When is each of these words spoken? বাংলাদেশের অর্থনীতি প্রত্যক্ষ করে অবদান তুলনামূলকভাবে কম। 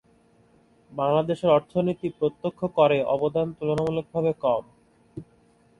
বাংলাদেশের 0.91 1.49
অর্থনীতি 1.49 2.07
প্রত্যক্ষ 2.19 2.61
করে 2.77 2.97
অবদান 3.15 3.47
তুলনামূলকভাবে 3.57 4.31
কম। 4.43 4.63